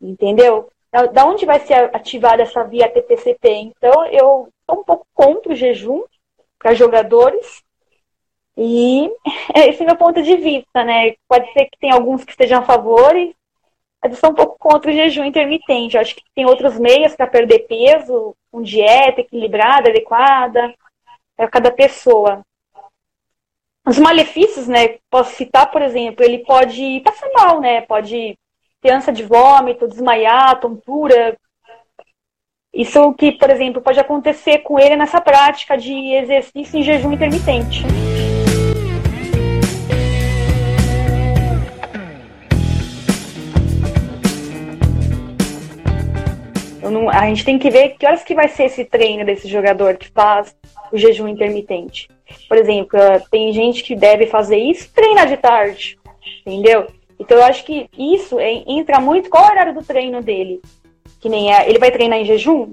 [0.00, 0.70] Entendeu?
[0.90, 3.48] Da, da onde vai ser ativada essa via TPCP?
[3.50, 6.02] Então, eu sou um pouco contra o jejum
[6.58, 7.62] para jogadores.
[8.56, 9.10] E
[9.54, 11.14] esse é meu ponto de vista, né?
[11.28, 13.14] Pode ser que tem alguns que estejam a favor
[14.02, 15.94] mas eu sou um pouco contra o jejum intermitente.
[15.94, 20.74] Eu acho que tem outros meios para perder peso, com dieta equilibrada, adequada,
[21.36, 22.40] para cada pessoa.
[23.86, 24.98] Os malefícios, né?
[25.10, 27.82] Posso citar, por exemplo, ele pode passar mal, né?
[27.82, 28.38] Pode
[28.88, 31.36] ânsia de vômito, desmaiar, tontura.
[32.72, 37.84] Isso que, por exemplo, pode acontecer com ele nessa prática de exercício em jejum intermitente.
[46.90, 49.96] Não, a gente tem que ver que horas que vai ser esse treino desse jogador
[49.96, 50.56] que faz
[50.92, 52.08] o jejum intermitente.
[52.48, 52.98] Por exemplo,
[53.30, 55.98] tem gente que deve fazer isso treinar de tarde,
[56.44, 56.86] entendeu?
[57.20, 60.62] Então eu acho que isso entra muito qual é o horário do treino dele.
[61.20, 62.70] Que nem é, ele vai treinar em jejum?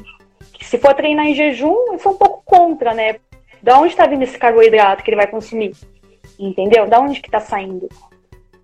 [0.61, 3.17] Se for treinar em jejum, eu sou um pouco contra, né?
[3.61, 5.75] Da onde está vindo esse carboidrato que ele vai consumir?
[6.39, 6.87] Entendeu?
[6.87, 7.89] Da onde que está saindo?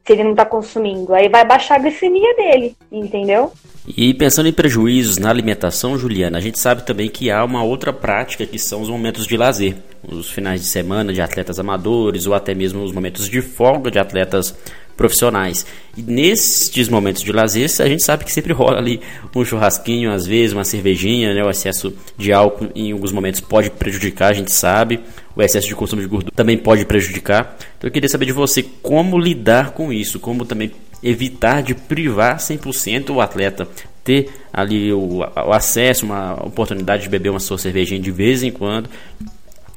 [0.06, 1.13] Se ele não está consumindo.
[1.13, 3.52] Aí vai baixar a glicemia dele, entendeu?
[3.86, 7.91] E pensando em prejuízos na alimentação, Juliana, a gente sabe também que há uma outra
[7.91, 9.76] prática que são os momentos de lazer,
[10.08, 14.00] os finais de semana de atletas amadores ou até mesmo os momentos de folga de
[14.00, 14.58] atletas
[14.96, 15.66] profissionais.
[15.98, 19.00] E nesses momentos de lazer, a gente sabe que sempre rola ali
[19.36, 21.44] um churrasquinho, às vezes uma cervejinha, né?
[21.44, 25.00] O excesso de álcool em alguns momentos pode prejudicar, a gente sabe.
[25.36, 27.58] O excesso de consumo de gordura também pode prejudicar.
[27.78, 32.38] Então eu queria saber de você como lidar com isso, como também evitar de privar
[32.38, 33.68] 100% o atleta
[34.04, 38.52] ter ali o, o, acesso, uma oportunidade de beber uma sua cervejinha de vez em
[38.52, 38.90] quando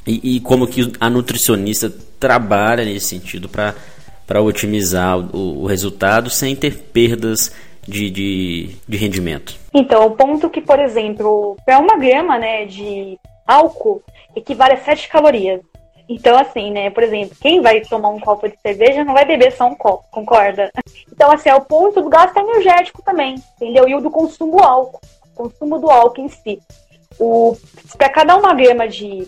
[0.07, 3.75] e, e como que a nutricionista trabalha nesse sentido para
[4.35, 7.55] otimizar o, o, resultado sem ter perdas
[7.87, 9.57] de, de, de rendimento.
[9.73, 14.03] Então, o ponto que, por exemplo, para uma grama né, de álcool
[14.35, 15.61] equivale a 7 calorias.
[16.09, 19.53] Então, assim, né, por exemplo, quem vai tomar um copo de cerveja não vai beber
[19.53, 20.71] só um copo, concorda?
[21.11, 23.89] Então, assim, é o ponto do gasto energético também, entendeu?
[23.89, 25.01] E o do consumo do álcool,
[25.35, 26.61] consumo do álcool em si.
[27.99, 29.27] Para cada uma grama de,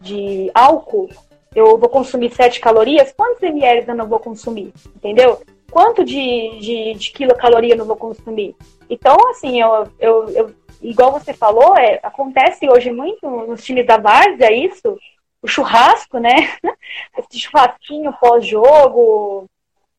[0.00, 1.08] de álcool,
[1.54, 4.72] eu vou consumir 7 calorias, quantos ml eu não vou consumir?
[4.94, 5.40] Entendeu?
[5.70, 8.56] Quanto de, de, de quilocaloria eu não vou consumir?
[8.88, 13.96] Então, assim, eu, eu, eu igual você falou, é, acontece hoje muito nos times da
[13.96, 14.98] Várzea isso,
[15.42, 16.34] o churrasco, né?
[17.18, 19.46] Esse churrasquinho pós-jogo,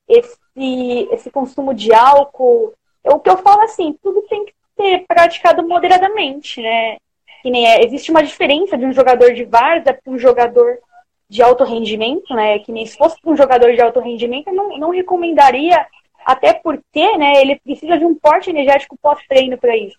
[0.08, 2.74] esse, esse consumo de álcool.
[3.04, 6.98] O que eu falo assim, tudo tem que ser praticado moderadamente, né?
[7.42, 10.78] Que nem é, existe uma diferença de um jogador de várzea para um jogador
[11.32, 12.60] de alto rendimento, né?
[12.60, 15.88] Que nem se fosse um jogador de alto rendimento, eu não, não recomendaria,
[16.26, 19.98] até porque, né, ele precisa de um porte energético pós-treino para isso.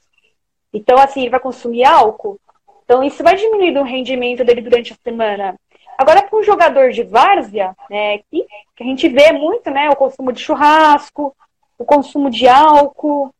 [0.74, 2.38] Então, assim, ele vai consumir álcool,
[2.84, 5.58] então, isso vai diminuir o rendimento dele durante a semana.
[5.96, 8.44] Agora, para um jogador de várzea, né, que,
[8.76, 11.34] que, a gente vê muito, né, o consumo de churrasco,
[11.78, 13.34] o consumo de álcool,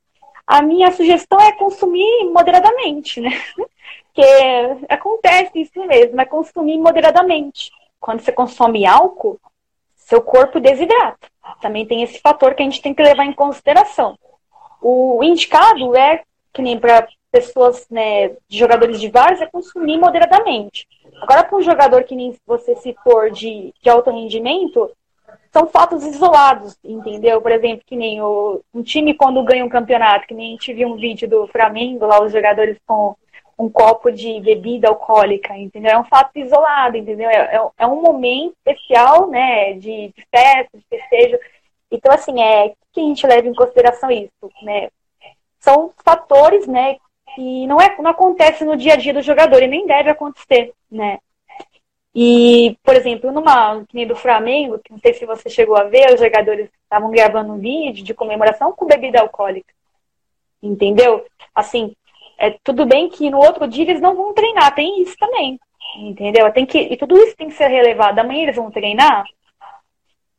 [0.46, 3.30] a minha sugestão é consumir moderadamente, né?
[4.14, 7.70] Porque acontece isso mesmo, é consumir moderadamente.
[8.02, 9.40] Quando você consome álcool,
[9.94, 11.28] seu corpo desidrata.
[11.60, 14.18] Também tem esse fator que a gente tem que levar em consideração.
[14.80, 20.88] O indicado é, que nem para pessoas, né, jogadores de várzea, consumir moderadamente.
[21.22, 24.90] Agora, para um jogador que nem você se for de, de alto rendimento,
[25.52, 27.40] são fatos isolados, entendeu?
[27.40, 30.74] Por exemplo, que nem o, um time quando ganha um campeonato, que nem a gente
[30.74, 33.14] viu um vídeo do Flamengo, lá os jogadores com
[33.58, 35.92] um copo de bebida alcoólica, entendeu?
[35.92, 37.28] É um fato isolado, entendeu?
[37.28, 41.38] É, é, é um momento especial, né, de, de festa, de festejo.
[41.90, 44.30] Então, assim, é que a gente leva em consideração isso,
[44.62, 44.88] né?
[45.60, 46.96] São fatores, né,
[47.34, 50.72] que não, é, não acontece no dia a dia do jogador e nem deve acontecer,
[50.90, 51.18] né?
[52.14, 55.84] E, por exemplo, numa que nem do Flamengo, que não sei se você chegou a
[55.84, 59.72] ver, os jogadores estavam gravando um vídeo de comemoração com bebida alcoólica.
[60.62, 61.24] Entendeu?
[61.54, 61.94] Assim,
[62.42, 65.60] é tudo bem que no outro dia eles não vão treinar, tem isso também.
[65.96, 66.52] Entendeu?
[66.52, 68.18] Tem que, e tudo isso tem que ser relevado.
[68.18, 69.24] Amanhã eles vão treinar,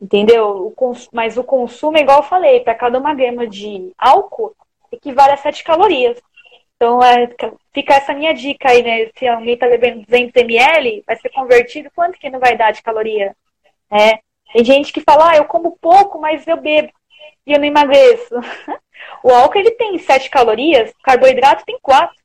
[0.02, 0.68] entendeu?
[0.68, 4.54] O cons, mas o consumo, igual eu falei, para cada uma grama de álcool,
[4.92, 6.22] equivale a 7 calorias.
[6.76, 7.30] Então, é,
[7.74, 9.10] fica essa minha dica aí, né?
[9.18, 12.84] Se alguém está bebendo 200 ml, vai ser convertido, quanto que não vai dar de
[12.84, 13.34] caloria?
[13.90, 14.20] É.
[14.52, 16.92] Tem gente que fala, ah, eu como pouco, mas eu bebo
[17.46, 18.36] e eu não emagreço.
[19.24, 22.16] O álcool ele tem 7 calorias, o carboidrato tem 4.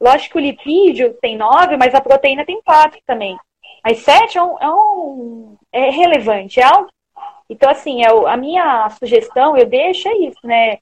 [0.00, 3.38] Lógico que o lipídio tem 9, mas a proteína tem 4 também.
[3.84, 6.88] Mas 7 é, um, é, um, é relevante, é algo.
[7.48, 10.78] Então, assim, é, a minha sugestão, eu deixo é isso, né?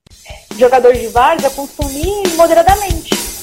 [0.57, 3.42] Jogador de vários, a consumir moderadamente.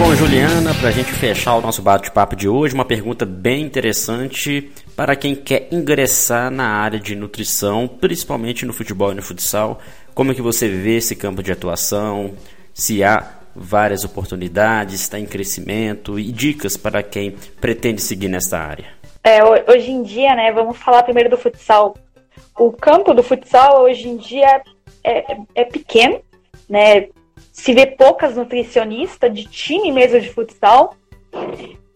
[0.00, 0.72] Bom, Juliana.
[0.74, 5.34] Para a gente fechar o nosso bate-papo de hoje, uma pergunta bem interessante para quem
[5.34, 9.78] quer ingressar na área de nutrição, principalmente no futebol e no futsal.
[10.14, 12.32] Como é que você vê esse campo de atuação?
[12.72, 18.86] Se há várias oportunidades, está em crescimento e dicas para quem pretende seguir nesta área?
[19.22, 21.94] É, hoje em dia, né, vamos falar primeiro do futsal.
[22.58, 24.62] O campo do futsal hoje em dia
[25.04, 26.22] é, é pequeno,
[26.70, 27.08] né?
[27.60, 30.94] Se vê poucas nutricionistas de time mesmo de futsal.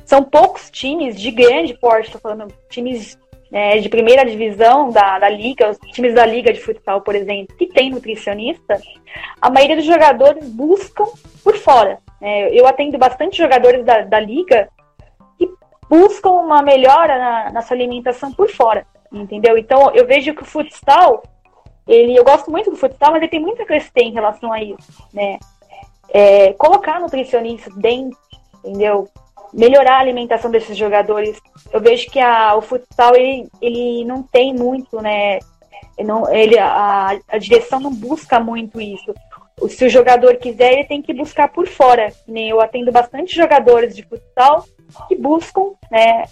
[0.04, 3.18] São poucos times de grande porte, estou falando times
[3.50, 7.56] é, de primeira divisão da, da liga, os times da liga de futsal, por exemplo,
[7.56, 8.78] que tem nutricionista.
[9.40, 11.06] A maioria dos jogadores buscam
[11.42, 11.98] por fora.
[12.20, 14.68] É, eu atendo bastante jogadores da, da liga
[15.38, 15.48] que
[15.88, 19.56] buscam uma melhora na, na sua alimentação por fora, entendeu?
[19.56, 21.22] Então eu vejo que o futsal
[21.86, 24.62] ele, eu gosto muito do futsal, mas ele tem muito a crescer em relação a
[24.62, 25.38] isso, né?
[26.14, 28.16] É, colocar nutricionistas dentro,
[28.64, 29.08] entendeu?
[29.52, 31.36] Melhorar a alimentação desses jogadores.
[31.72, 35.40] Eu vejo que a, o futsal, ele, ele não tem muito, né?
[35.98, 39.12] Não, ele, a, a direção não busca muito isso.
[39.68, 42.12] Se o jogador quiser, ele tem que buscar por fora.
[42.26, 44.64] Nem eu atendo bastante jogadores de futsal
[45.08, 46.24] que buscam né,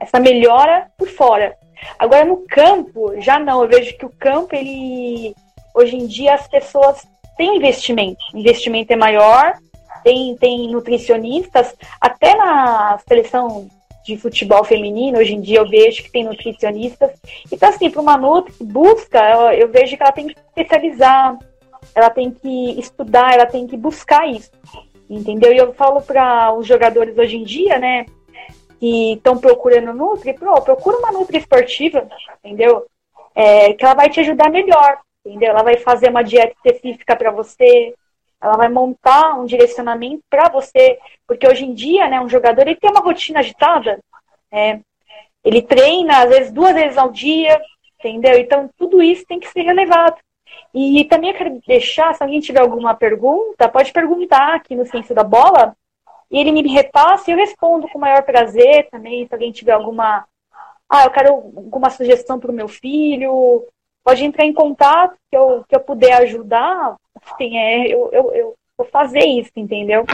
[0.00, 1.56] essa melhora por fora.
[1.98, 3.62] Agora no campo, já não.
[3.62, 5.34] Eu vejo que o campo, ele
[5.74, 7.06] hoje em dia as pessoas
[7.36, 8.22] têm investimento.
[8.34, 9.54] Investimento é maior,
[10.02, 13.68] tem, tem nutricionistas, até na seleção
[14.04, 17.12] de futebol feminino, hoje em dia eu vejo que tem nutricionistas.
[17.50, 21.38] Então, assim, para uma nutri que busca, eu, eu vejo que ela tem que especializar,
[21.94, 24.50] ela tem que estudar, ela tem que buscar isso.
[25.08, 25.52] Entendeu?
[25.52, 28.06] E eu falo para os jogadores hoje em dia, né?
[28.82, 32.08] que estão procurando Nutri, pro, procura uma Nutri esportiva,
[32.42, 32.84] entendeu?
[33.32, 35.50] É, que ela vai te ajudar melhor, entendeu?
[35.50, 37.94] Ela vai fazer uma dieta específica para você,
[38.40, 42.76] ela vai montar um direcionamento para você, porque hoje em dia, né, um jogador ele
[42.76, 44.00] tem uma rotina agitada,
[44.50, 44.80] é,
[45.44, 47.60] ele treina às vezes duas vezes ao dia,
[47.98, 48.38] entendeu?
[48.38, 50.16] Então tudo isso tem que ser relevado.
[50.74, 55.14] E também eu quero deixar, se alguém tiver alguma pergunta, pode perguntar aqui no Ciência
[55.14, 55.76] da Bola,
[56.30, 59.72] e ele me repassa e eu respondo com o maior prazer também, se alguém tiver
[59.72, 60.26] alguma.
[60.88, 63.66] Ah, eu quero alguma sugestão para o meu filho,
[64.04, 66.96] pode entrar em contato que eu, que eu puder ajudar.
[67.22, 70.04] Assim, é, eu, eu, eu vou fazer isso, entendeu?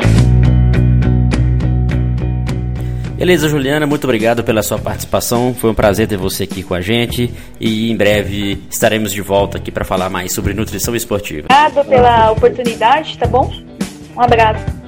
[3.17, 5.53] Beleza, Juliana, muito obrigado pela sua participação.
[5.53, 9.59] Foi um prazer ter você aqui com a gente e em breve estaremos de volta
[9.59, 11.49] aqui para falar mais sobre nutrição esportiva.
[11.51, 13.51] Obrigado pela oportunidade, tá bom?
[14.17, 14.88] Um abraço.